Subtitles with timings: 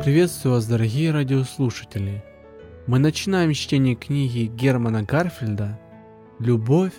[0.00, 2.24] Приветствую вас, дорогие радиослушатели.
[2.88, 5.78] Мы начинаем чтение книги Германа Гарфельда
[6.40, 6.94] «Любовь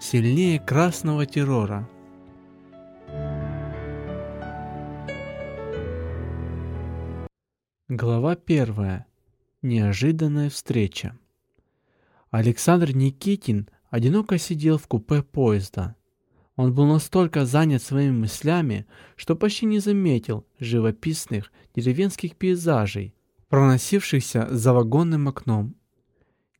[0.00, 1.88] сильнее красного террора».
[7.88, 9.06] Глава первая.
[9.62, 11.18] Неожиданная встреча.
[12.30, 15.96] Александр Никитин одиноко сидел в купе поезда.
[16.56, 18.86] Он был настолько занят своими мыслями,
[19.16, 23.14] что почти не заметил живописных деревенских пейзажей,
[23.48, 25.74] проносившихся за вагонным окном.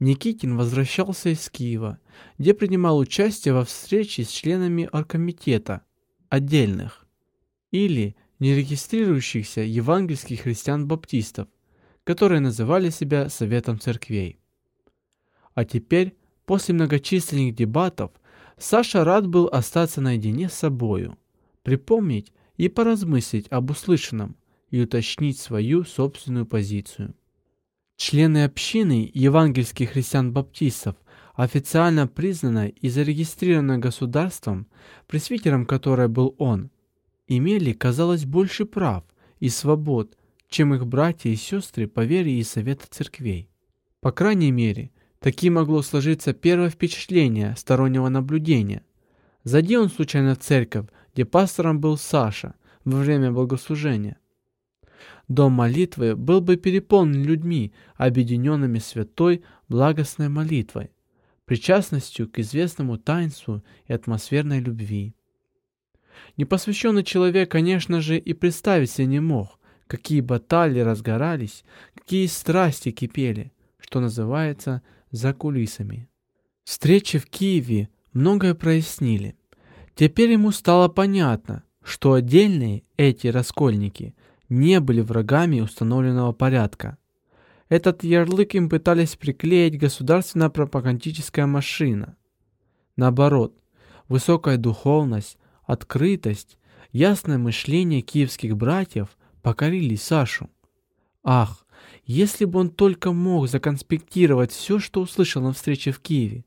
[0.00, 1.98] Никитин возвращался из Киева,
[2.38, 5.82] где принимал участие во встрече с членами оргкомитета
[6.28, 7.06] отдельных
[7.70, 11.48] или нерегистрирующихся евангельских христиан-баптистов,
[12.02, 14.40] которые называли себя Советом Церквей.
[15.54, 18.10] А теперь, после многочисленных дебатов,
[18.56, 21.18] Саша рад был остаться наедине с собою,
[21.62, 24.36] припомнить и поразмыслить об услышанном
[24.70, 27.14] и уточнить свою собственную позицию.
[27.96, 30.96] Члены общины евангельских христиан-баптистов,
[31.34, 34.66] официально признанной и зарегистрированной государством,
[35.06, 36.70] пресвитером которой был он,
[37.26, 39.04] имели, казалось, больше прав
[39.40, 40.16] и свобод,
[40.48, 43.48] чем их братья и сестры по вере и совета церквей.
[44.00, 44.90] По крайней мере,
[45.24, 48.82] Таким могло сложиться первое впечатление стороннего наблюдения.
[49.42, 54.18] Зайди он случайно в церковь, где пастором был Саша во время богослужения.
[55.26, 60.90] Дом молитвы был бы переполнен людьми, объединенными святой благостной молитвой,
[61.46, 65.14] причастностью к известному таинству и атмосферной любви.
[66.36, 73.54] Непосвященный человек, конечно же, и представить себе не мог, какие баталии разгорались, какие страсти кипели,
[73.78, 74.82] что называется,
[75.14, 76.08] за кулисами.
[76.64, 79.36] Встречи в Киеве многое прояснили.
[79.94, 84.16] Теперь ему стало понятно, что отдельные эти раскольники
[84.48, 86.98] не были врагами установленного порядка.
[87.68, 92.16] Этот ярлык им пытались приклеить государственная пропагандическая машина.
[92.96, 93.56] Наоборот,
[94.08, 96.58] высокая духовность, открытость,
[96.90, 100.50] ясное мышление киевских братьев покорили Сашу.
[101.22, 101.63] Ах,
[102.04, 106.44] если бы он только мог законспектировать все, что услышал на встрече в Киеве.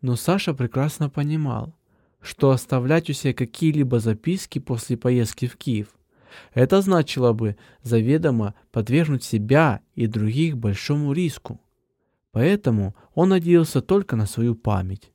[0.00, 1.74] Но Саша прекрасно понимал,
[2.20, 5.88] что оставлять у себя какие-либо записки после поездки в Киев
[6.52, 11.60] это значило бы заведомо подвергнуть себя и других большому риску.
[12.32, 15.12] Поэтому он надеялся только на свою память.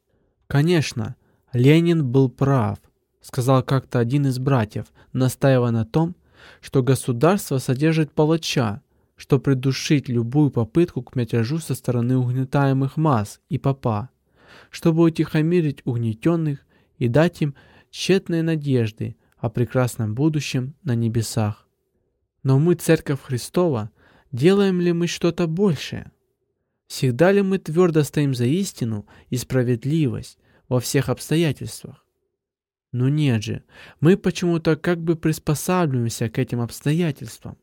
[0.48, 1.16] Конечно,
[1.52, 2.80] Ленин был прав,
[3.22, 6.16] сказал как-то один из братьев, настаивая на том,
[6.62, 8.82] что государство содержит палача,
[9.19, 14.09] что придушить любую попытку к мятежу со стороны угнетаемых масс и папа,
[14.69, 16.66] чтобы утихомирить угнетенных
[16.97, 17.53] и дать им
[17.91, 21.68] тщетные надежды о прекрасном будущем на небесах.
[22.44, 23.91] Но мы, Церковь Христова,
[24.31, 26.13] делаем ли мы что-то большее?
[26.88, 32.06] Всегда ли мы твердо стоим за истину и справедливость во всех обстоятельствах?
[32.94, 33.63] Ну нет же,
[34.00, 37.57] мы почему-то как бы приспосабливаемся к этим обстоятельствам.